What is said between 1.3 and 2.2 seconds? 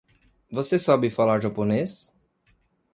japonês?